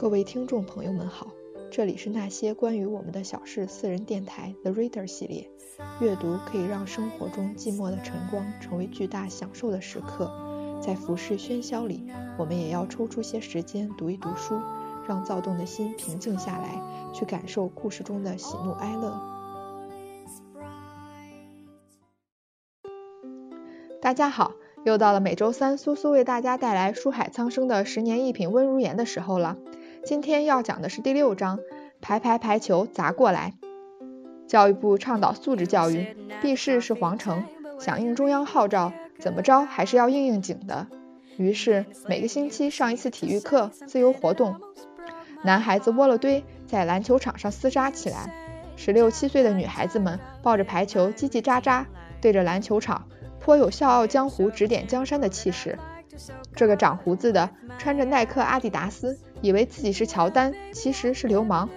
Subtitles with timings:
[0.00, 1.26] 各位听众朋友们好，
[1.70, 5.50] 这里是那些关于我们的小事私人电台 The Reader 系列。
[6.00, 10.32] 阅读可以让生活中寂寞的晨光成为巨大享受的时刻，
[10.80, 14.58] 在浮世喧嚣里，我们也要抽出些时间读一读书，
[15.06, 16.82] 让躁动的心平静下来，
[17.12, 19.20] 去感受故事中的喜怒哀乐。
[24.00, 24.52] 大家好，
[24.86, 29.58] 又到了每周三苏苏为大家带来书海苍生的十年一品温如言的时候了。
[30.04, 31.58] 今天要讲的是第六章，
[32.00, 33.54] 排排排球砸过来。
[34.48, 37.44] 教育部倡导素质教育，避世是皇城，
[37.78, 40.86] 响应中央号召，怎么着还是要应应景的。
[41.36, 44.56] 于是每个星期上一次体育课，自由活动。
[45.42, 48.34] 男孩子窝了堆，在篮球场上厮杀起来。
[48.76, 51.84] 十六七岁的女孩子们抱着排球叽叽喳喳，
[52.20, 53.06] 对着篮球场，
[53.38, 55.78] 颇有笑傲江湖、指点江山的气势。
[56.54, 59.18] 这个长胡子的，穿着耐克、阿迪达斯。
[59.42, 61.70] 以为自己是乔丹，其实是流氓。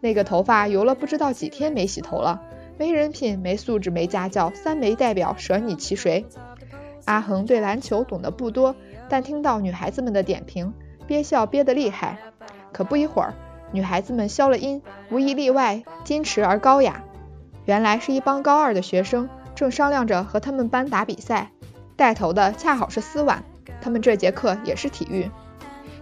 [0.00, 2.42] 那个头发油了不知道几天没洗头了，
[2.78, 6.26] 没人品、没素质、没家教，三没代表，舍你其谁？
[7.06, 8.76] 阿恒对篮球懂得不多，
[9.08, 10.74] 但听到女孩子们的点评，
[11.06, 12.18] 憋笑憋得厉害。
[12.72, 13.32] 可不一会儿，
[13.72, 17.02] 女孩子们消了音，无一例外矜持而高雅。
[17.64, 21.50] 原来是一帮高二的学生，正商量着和他们班打比赛，
[21.96, 23.42] 带头的恰好是思婉，
[23.80, 25.30] 他们这节课也是体育。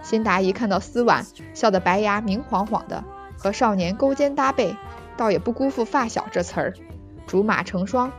[0.03, 3.05] 辛达一看到思婉，笑得白牙明晃晃的，
[3.39, 4.77] 和少年勾肩搭背，
[5.17, 6.75] 倒也不辜负发小这词儿。
[7.27, 8.12] 竹马成双，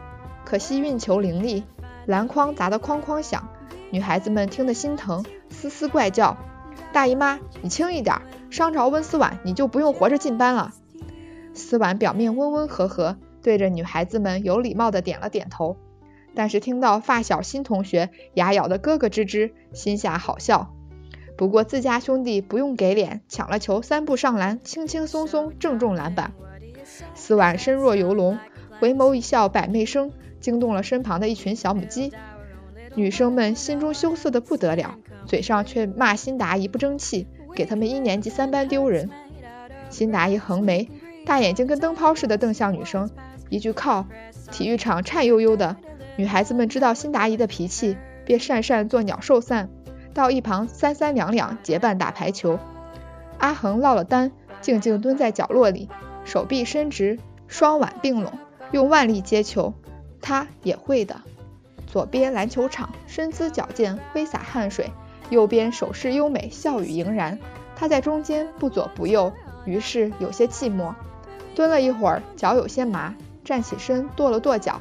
[0.45, 1.63] 可惜运球凌厉，
[2.07, 3.47] 篮筐砸得哐哐响，
[3.91, 6.37] 女孩子们听得心疼，嘶嘶怪叫
[6.91, 10.73] ：“大姨妈，你轻一点，伤着温思婉，你就不用活着进班了。”
[11.53, 15.77] 思婉表面温温和和，对着女孩子们有礼貌的点了点头，
[16.35, 20.73] 但是听到发小新同学牙咬得咯咯吱吱，心下好笑。
[21.37, 26.33] 不过自家兄弟不用给脸，抢了球三步上篮，轻轻松松正中篮板。
[27.13, 28.37] 思婉身若游龙，
[28.79, 32.13] 回眸一笑百媚生，惊动了身旁的一群小母鸡。
[32.95, 39.09] 女生们心中羞涩的不得了，嘴上却骂辛达一不争气，给他们一年级三班丢人。
[39.89, 40.89] 辛达一横眉，
[41.25, 43.09] 大眼睛跟灯泡似的瞪向女生，
[43.49, 44.05] 一句靠，
[44.51, 45.75] 体育场颤悠悠的。
[46.17, 49.69] 女孩子们知道辛达姨的脾气，便讪讪做鸟兽散。
[50.13, 52.57] 到一旁三三两两结伴打排球，
[53.37, 54.31] 阿恒落了单，
[54.61, 55.89] 静静蹲在角落里，
[56.23, 58.31] 手臂伸直，双腕并拢，
[58.71, 59.73] 用腕力接球。
[60.21, 61.21] 他也会的。
[61.85, 64.85] 左边篮球场，身姿矫健，挥洒汗水；
[65.29, 67.37] 右边手势优美，笑语盈然。
[67.75, 69.33] 他在中间不左不右，
[69.65, 70.93] 于是有些寂寞。
[71.55, 74.79] 蹲了一会儿，脚有些麻，站起身跺了跺脚。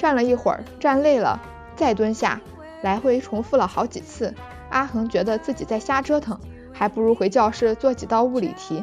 [0.00, 1.42] 站了一会儿，站累了，
[1.76, 2.40] 再蹲下，
[2.80, 4.34] 来回重复了好几次。
[4.70, 6.40] 阿恒觉得自己在瞎折腾，
[6.72, 8.82] 还不如回教室做几道物理题。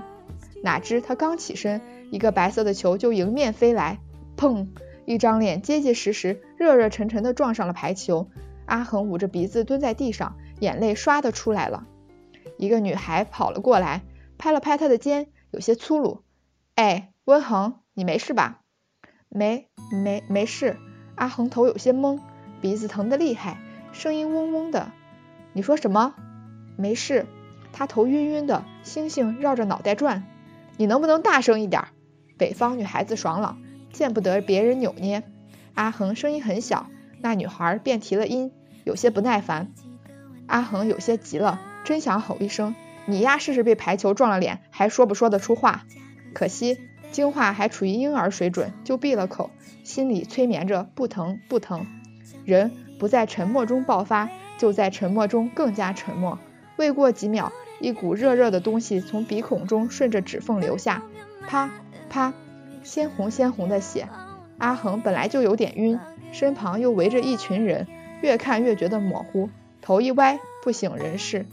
[0.62, 3.98] 哪知他刚起身，一个白色的球就迎面飞来，
[4.38, 4.68] 砰！
[5.06, 8.30] 一张脸结结实实、热热沉沉的撞上了排球。
[8.68, 11.88] 阿恒捂着鼻子蹲在地上，眼泪唰的出来了。
[12.60, 14.04] 一个女孩跑了过来，
[14.38, 16.22] 拍了拍他的肩，有些粗鲁
[16.76, 18.62] ：“哎，温恒，你没事吧
[19.30, 20.78] ？”“没，没，没事。”
[21.18, 22.20] 阿恒头有些懵，
[22.62, 23.58] 鼻子疼得厉害，
[23.92, 24.92] 声音嗡嗡的。
[25.52, 26.14] 你说什么？
[26.78, 27.26] 没事，
[27.74, 30.24] 他头晕晕的，星星绕着脑袋转。
[30.78, 31.86] 你能不能大声一点？
[32.38, 33.58] 北方女孩子爽朗，
[33.92, 35.24] 见不得别人扭捏。
[35.74, 36.86] 阿恒声音很小，
[37.20, 38.52] 那女孩便提了音，
[38.84, 39.72] 有些不耐烦。
[40.46, 42.76] 阿恒有些急了，真想吼一声
[43.08, 45.84] ：“你丫试试被排球撞了脸，还说不说得出话？”
[46.36, 46.78] 可惜
[47.12, 49.50] 精话还处于婴儿水准，就闭了口，
[49.84, 51.86] 心里催眠着：不疼，不疼。
[52.46, 54.30] 人不在沉默中爆发。
[54.58, 56.40] 就在沉默中更加沉默。
[56.78, 61.04] 未过几秒，一股热热的东西从鼻孔中顺着指缝流下，
[61.48, 61.70] 啪
[62.10, 62.34] 啪，
[62.82, 64.10] 鲜红鲜红的血。
[64.58, 66.00] 阿恒本来就有点晕，
[66.32, 67.86] 身旁又围着一群人，
[68.24, 71.46] 越看越觉得模糊，头一歪，不省人事。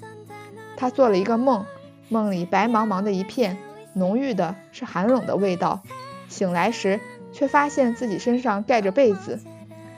[0.79, 1.67] 他做了一个梦，
[2.09, 3.59] 梦里白茫茫的一片，
[3.95, 5.83] 浓郁的是寒冷的味道。
[6.29, 7.01] 醒来时，
[7.33, 9.41] 却发现自己身上盖着被子。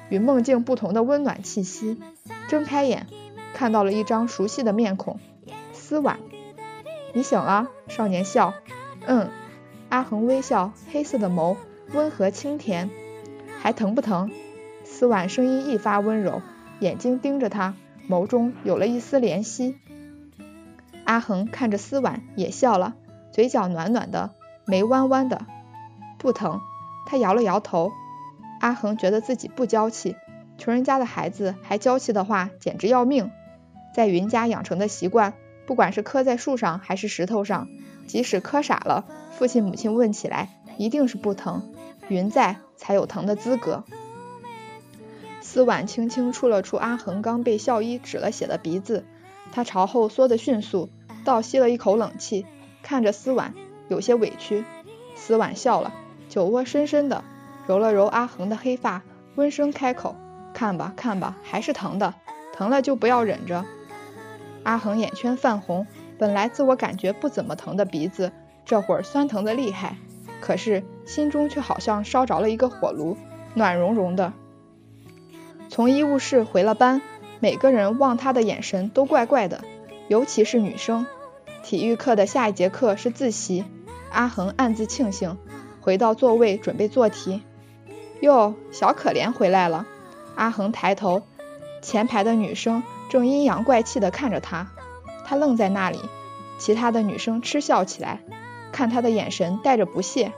[0.08, 2.00] 与梦境不同的温暖气息，
[2.48, 3.06] 睁开眼，
[3.54, 5.19] 看到了一张熟悉的面孔，
[5.72, 6.19] 思婉。
[7.12, 7.69] 你醒了？
[7.88, 8.54] 少年笑。
[9.06, 9.28] 嗯。
[9.88, 11.56] 阿恒微笑，黑色的眸
[11.93, 12.90] 温和清甜。
[13.60, 14.31] 还疼不疼？
[14.84, 16.43] 思婉声音一发温柔，
[16.81, 17.75] 眼睛盯着他，
[18.08, 19.76] 眸中有了一丝怜惜。
[21.04, 22.94] 阿恒看着思婉，也笑了，
[23.37, 24.31] 嘴角暖暖的，
[24.65, 25.44] 眉弯弯的。
[26.17, 26.62] 不疼。
[27.05, 27.93] 他摇了摇头。
[28.61, 30.17] 阿恒觉得自己不娇气，
[30.56, 33.31] 穷人家的孩子还娇气的话，简直要命。
[33.94, 35.35] 在云家养成的习惯，
[35.67, 37.69] 不管是磕在树上还是石头上，
[38.06, 40.49] 即使磕傻了，父亲母亲问起来，
[40.79, 41.75] 一定是不疼。
[42.09, 43.85] 云在，才有疼的资格。
[45.43, 49.05] 思婉轻轻触了触阿恒刚被校医止了血的鼻子，
[49.53, 50.89] 他朝后缩得迅速，
[51.27, 52.47] 倒吸了一口冷气，
[52.87, 53.53] 看着思婉，
[53.88, 54.65] 有些委屈。
[55.17, 55.93] 思婉笑了，
[56.29, 57.25] 酒窝深深的
[57.67, 59.03] 揉了揉阿恒的黑发，
[59.35, 60.15] 温声开口
[60.55, 62.15] ：“看吧，看吧，还是疼的，
[62.53, 63.65] 疼了就不要忍着。”
[64.62, 68.31] 阿恒眼圈泛红，本来自我感觉不怎么疼的鼻子，
[68.65, 69.97] 这会儿酸疼的厉害，
[70.41, 73.17] 可是心中却好像烧着了一个火炉，
[73.55, 74.32] 暖融融的。
[75.69, 77.03] 从医务室回了班，
[77.41, 79.65] 每个人望他的眼神都怪怪的，
[80.06, 81.05] 尤其是女生。
[81.67, 83.65] 体育课的下一节课是自习，
[84.13, 85.37] 阿恒暗自庆幸，
[85.81, 87.43] 回到座位准备做题。
[88.21, 89.85] 哟，小可怜回来了。
[90.37, 91.23] 阿恒抬头，
[91.83, 92.85] 前排的女生。
[93.11, 94.71] 正阴阳怪气地看着他，
[95.25, 95.99] 他愣在那里。
[96.57, 98.21] 其他的女生嗤笑起来，
[98.71, 100.33] 看他的眼神带着不屑。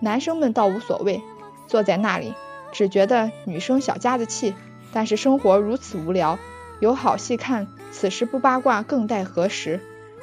[0.00, 1.22] 男生们倒无所谓，
[1.68, 2.34] 坐在那里，
[2.72, 4.54] 只觉得女生小家子气。
[4.92, 6.38] 但是生活如此无聊，
[6.80, 9.80] 有好戏看，此时不八卦更待何时？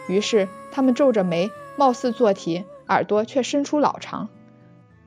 [0.08, 4.30] 于是他们皱着眉，貌似做题，耳朵却伸出老长。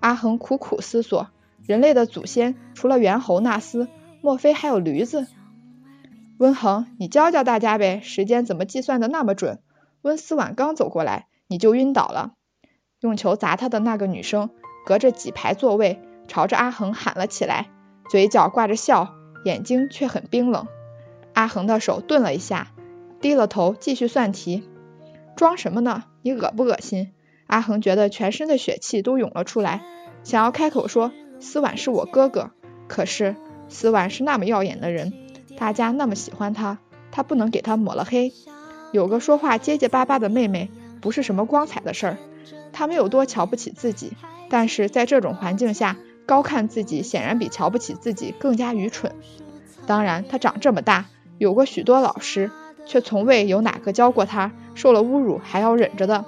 [0.01, 1.29] 阿恒苦苦思索，
[1.67, 3.89] 人类的祖先除了猿猴纳斯，
[4.21, 5.27] 莫非还有驴子？
[6.39, 9.61] 温恒，你教教大家呗，时间怎么计算的那么准？
[10.03, 12.33] 温思婉刚走过来，你就晕倒了。
[13.01, 14.51] 用球砸他的那个女生，
[14.85, 17.69] 隔着几排座位，朝着阿恒喊了起来，
[18.11, 19.15] 嘴角挂着笑，
[19.45, 20.67] 眼睛却很冰冷。
[21.35, 22.69] 阿恒的手顿了一下，
[23.21, 24.69] 低了头继续算题。
[25.37, 26.05] 装什么呢？
[26.23, 27.13] 你恶不恶心？
[27.47, 29.83] 阿恒觉得全身的血气都涌了出来，
[30.25, 32.51] 想要开口说思婉是我哥哥，
[32.89, 33.37] 可是
[33.69, 35.13] 思婉是那么耀眼的人。
[35.59, 36.79] 大家那么喜欢他，
[37.13, 38.33] 他不能给他抹了黑。
[38.93, 42.17] 有个说话结结巴巴的妹妹，不是什么光彩的事儿。
[42.73, 44.13] 他没有多瞧不起自己，
[44.49, 45.97] 但是在这种环境下，
[46.27, 49.15] 高看自己显然比瞧不起自己更加愚蠢。
[49.87, 51.07] 当然，他长这么大，
[51.39, 52.51] 有过许多老师，
[52.87, 56.25] 却从未有哪个教过他受了侮辱还要忍着的。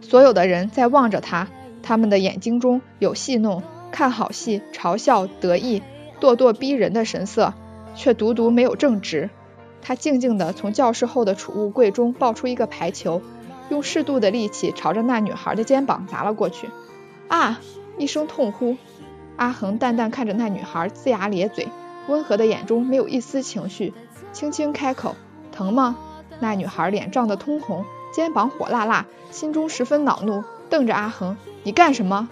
[0.00, 1.46] 所有的人在望着他，
[1.82, 3.62] 他们的眼睛中有戏弄、
[3.92, 5.82] 看好戏、嘲笑、得意、
[6.20, 7.54] 咄咄逼人的神色。
[7.94, 9.28] 却独独没有正直。
[9.82, 13.20] 他静静地从教室后的储物柜中抱出一个排球，
[13.68, 16.70] 用适度的力气朝着那女孩的肩膀砸了过去。
[17.28, 17.60] 啊！
[17.98, 18.78] 一声痛呼。
[19.36, 21.68] 阿恒淡淡看着那女孩，龇牙咧嘴，
[22.08, 23.92] 温和的眼中没有一丝情绪，
[24.32, 25.16] 轻轻开口
[25.52, 25.96] ：“疼吗？”
[26.40, 32.28] 那女孩脸涨得通红，肩膀火辣辣，心中十分恼怒，瞪着阿恒：“你干什么？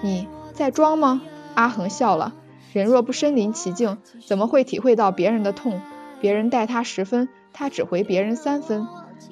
[0.00, 1.20] 你在装吗？”
[1.54, 2.32] 阿恒笑了。
[2.72, 5.82] 人若不身临其境，怎么会体会到别人的痛？
[6.20, 8.86] 别人待他十分，他只回别人三分，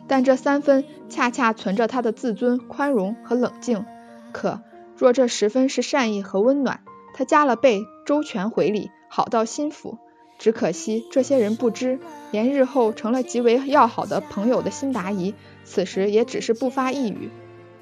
[0.09, 3.87] 但这三分恰恰存着他的自尊、宽容和冷静。
[4.33, 4.61] 可
[4.97, 6.81] 若这十分是善意和温暖，
[7.15, 9.99] 他加了倍，周全回礼，好到心服。
[10.39, 11.99] 只可惜这些人不知，
[12.31, 17.29] 连日后成了极为要好的朋友的辛达仪，此时也只是不发一语。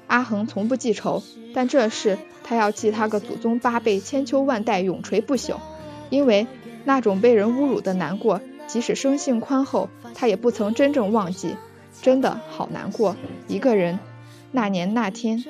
[0.07, 1.21] 阿恒从不记仇，
[1.53, 5.57] 但这事他要记他个祖宗八辈千秋万代永垂不朽。
[6.09, 6.47] 因为
[6.85, 11.55] 那种被人侮辱的难过，即使生性宽厚，他也不曾真正忘记。
[12.01, 13.15] 真的好难过，
[13.47, 13.99] 一个人，
[14.51, 15.43] 那年那天。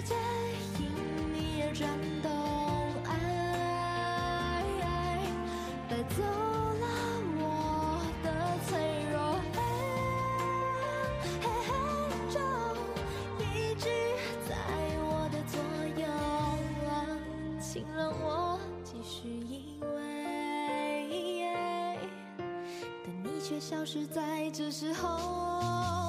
[0.00, 0.14] 世界
[0.78, 0.82] 因
[1.34, 1.86] 你而转
[2.22, 2.30] 动，
[3.04, 3.12] 爱
[5.90, 6.86] 带走了
[7.36, 7.44] 我
[8.24, 8.26] 的
[8.64, 8.80] 脆
[9.12, 9.20] 弱，
[9.52, 9.60] 爱
[11.66, 11.68] 黑
[12.32, 12.40] 中
[13.40, 13.42] 一
[13.74, 13.84] 直
[14.48, 14.50] 在
[15.04, 15.60] 我的左
[16.00, 16.02] 右。
[17.60, 21.98] 请让我继续，因为，
[23.04, 25.99] 但你却消失在这时候。